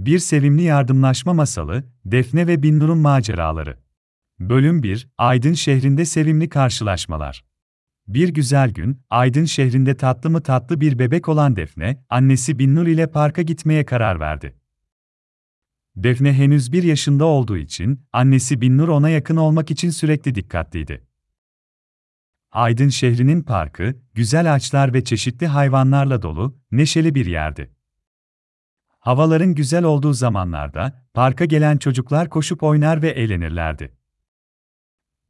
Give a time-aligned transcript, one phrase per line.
[0.00, 3.78] Bir sevimli yardımlaşma masalı, Defne ve Binnur'un maceraları.
[4.38, 7.44] Bölüm 1, Aydın şehrinde sevimli karşılaşmalar.
[8.08, 13.06] Bir güzel gün, Aydın şehrinde tatlı mı tatlı bir bebek olan Defne, annesi Binnur ile
[13.06, 14.56] parka gitmeye karar verdi.
[15.96, 21.06] Defne henüz bir yaşında olduğu için, annesi Binnur ona yakın olmak için sürekli dikkatliydi.
[22.52, 27.79] Aydın şehrinin parkı, güzel ağaçlar ve çeşitli hayvanlarla dolu, neşeli bir yerdi.
[29.00, 33.96] Havaların güzel olduğu zamanlarda, parka gelen çocuklar koşup oynar ve eğlenirlerdi.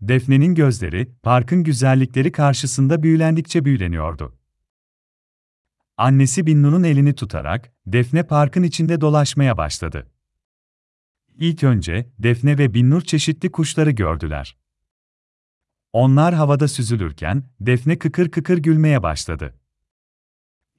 [0.00, 4.38] Defne'nin gözleri, parkın güzellikleri karşısında büyülendikçe büyüleniyordu.
[5.96, 10.10] Annesi Binnur'un elini tutarak, Defne parkın içinde dolaşmaya başladı.
[11.34, 14.56] İlk önce, Defne ve Binnur çeşitli kuşları gördüler.
[15.92, 19.59] Onlar havada süzülürken, Defne kıkır kıkır gülmeye başladı.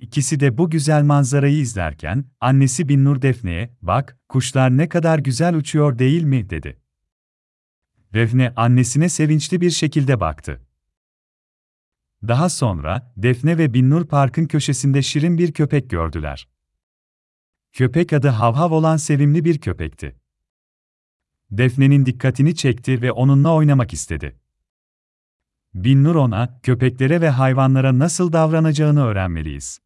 [0.00, 5.98] İkisi de bu güzel manzarayı izlerken, annesi Binnur Defne'ye, bak, kuşlar ne kadar güzel uçuyor
[5.98, 6.80] değil mi, dedi.
[8.14, 10.60] Defne annesine sevinçli bir şekilde baktı.
[12.28, 16.48] Daha sonra, Defne ve Binnur parkın köşesinde şirin bir köpek gördüler.
[17.72, 20.16] Köpek adı Havhav olan sevimli bir köpekti.
[21.50, 24.40] Defne'nin dikkatini çekti ve onunla oynamak istedi.
[25.74, 29.80] Binnur ona, köpeklere ve hayvanlara nasıl davranacağını öğrenmeliyiz.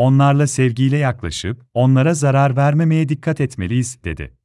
[0.00, 4.36] Onlarla sevgiyle yaklaşıp, onlara zarar vermemeye dikkat etmeliyiz, dedi.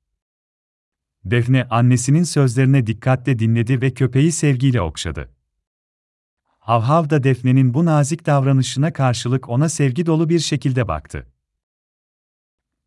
[1.26, 5.32] Defne annesinin sözlerine dikkatle dinledi ve köpeği sevgiyle okşadı.
[6.44, 11.28] Havhav da Defne'nin bu nazik davranışına karşılık ona sevgi dolu bir şekilde baktı.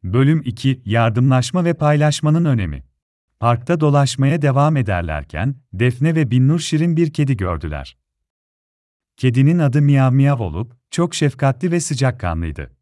[0.03, 2.85] Bölüm 2 Yardımlaşma ve paylaşmanın önemi.
[3.41, 7.97] Parkta dolaşmaya devam ederlerken, Defne ve Binnur şirin bir kedi gördüler.
[9.17, 12.77] Kedinin adı Miyav Miyav olup, çok şefkatli ve sıcakkanlıydı.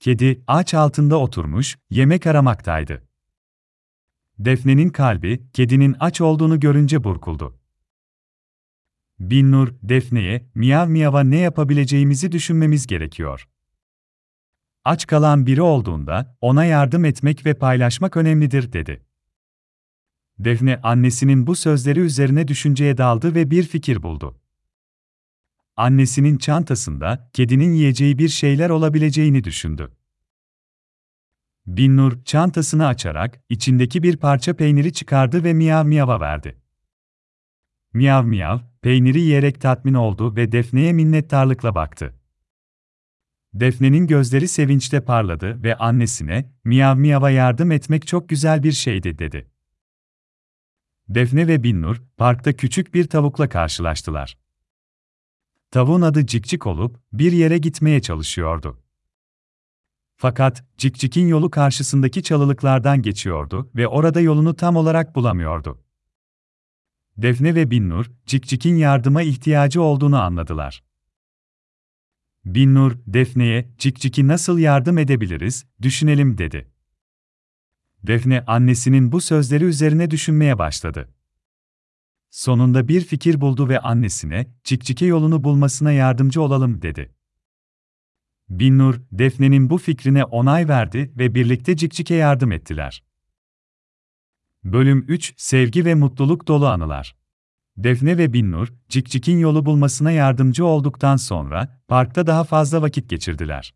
[0.00, 3.08] Kedi, ağaç altında oturmuş, yemek aramaktaydı.
[4.38, 7.58] Defne'nin kalbi, kedinin aç olduğunu görünce burkuldu.
[9.20, 13.48] Binnur, Defne'ye, Miyav Miyav'a ne yapabileceğimizi düşünmemiz gerekiyor.
[14.84, 19.04] Aç kalan biri olduğunda, ona yardım etmek ve paylaşmak önemlidir, dedi.
[20.38, 24.40] Defne annesinin bu sözleri üzerine düşünceye daldı ve bir fikir buldu.
[25.78, 29.92] Annesinin çantasında kedinin yiyeceği bir şeyler olabileceğini düşündü.
[31.66, 36.58] Binnur çantasını açarak içindeki bir parça peyniri çıkardı ve miyav miyava verdi.
[37.92, 42.14] Miyav miyav peyniri yiyerek tatmin oldu ve Defne'ye minnettarlıkla baktı.
[43.54, 49.50] Defne'nin gözleri sevinçle parladı ve annesine, miyav miyava yardım etmek çok güzel bir şeydi dedi.
[51.08, 54.47] Defne ve Binnur, parkta küçük bir tavukla karşılaştılar.
[55.70, 58.78] Tavuğun adı Cikcik olup, bir yere gitmeye çalışıyordu.
[60.16, 65.84] Fakat, Cikcik'in yolu karşısındaki çalılıklardan geçiyordu ve orada yolunu tam olarak bulamıyordu.
[67.16, 70.84] Defne ve Binnur, Cikcik'in yardıma ihtiyacı olduğunu anladılar.
[72.44, 76.70] Binnur, Defne'ye, Cikcik'i nasıl yardım edebiliriz, düşünelim dedi.
[78.02, 81.08] Defne annesinin bu sözleri üzerine düşünmeye başladı.
[82.30, 87.14] Sonunda bir fikir buldu ve annesine, Cikcik'e yolunu bulmasına yardımcı olalım dedi.
[88.48, 93.04] Binnur, Defne'nin bu fikrine onay verdi ve birlikte Cikcik'e yardım ettiler.
[94.64, 97.16] Bölüm 3 Sevgi ve mutluluk dolu anılar.
[97.76, 103.74] Defne ve Binnur, Cikcik'in yolu bulmasına yardımcı olduktan sonra, parkta daha fazla vakit geçirdiler.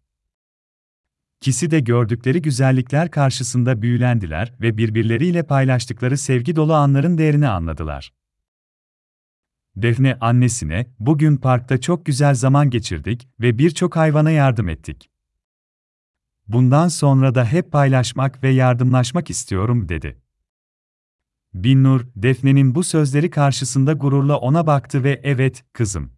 [1.40, 8.12] İkisi de gördükleri güzellikler karşısında büyülendiler ve birbirleriyle paylaştıkları sevgi dolu anların değerini anladılar.
[9.76, 15.10] Defne annesine, bugün parkta çok güzel zaman geçirdik ve birçok hayvana yardım ettik.
[16.48, 20.18] Bundan sonra da hep paylaşmak ve yardımlaşmak istiyorum, dedi.
[21.54, 26.12] Binnur, Defne'nin bu sözleri karşısında gururla ona baktı ve evet, kızım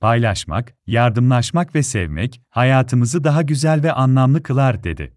[0.00, 5.16] paylaşmak, yardımlaşmak ve sevmek, hayatımızı daha güzel ve anlamlı kılar, dedi.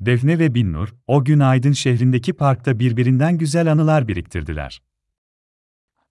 [0.00, 4.82] Defne ve Binnur, o gün Aydın şehrindeki parkta birbirinden güzel anılar biriktirdiler.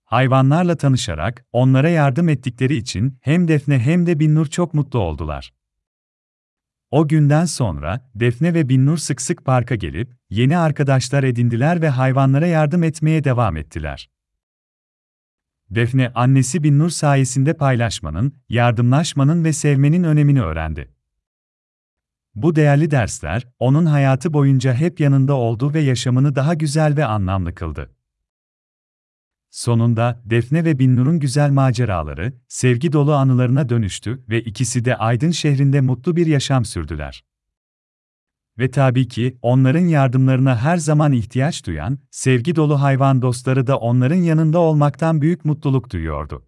[0.07, 5.53] Hayvanlarla tanışarak, onlara yardım ettikleri için hem Defne hem de Binnur çok mutlu oldular.
[6.91, 12.47] O günden sonra, Defne ve Binnur sık sık parka gelip, yeni arkadaşlar edindiler ve hayvanlara
[12.47, 14.09] yardım etmeye devam ettiler.
[15.69, 20.93] Defne annesi Binnur sayesinde paylaşmanın, yardımlaşmanın ve sevmenin önemini öğrendi.
[22.35, 27.55] Bu değerli dersler, onun hayatı boyunca hep yanında oldu ve yaşamını daha güzel ve anlamlı
[27.55, 27.96] kıldı.
[29.49, 35.81] Sonunda Defne ve Binnur'un güzel maceraları, sevgi dolu anılarına dönüştü ve ikisi de Aydın şehrinde
[35.81, 37.23] mutlu bir yaşam sürdüler.
[38.59, 44.15] Ve tabii ki onların yardımlarına her zaman ihtiyaç duyan, sevgi dolu hayvan dostları da onların
[44.15, 46.46] yanında olmaktan büyük mutluluk duyuyordu.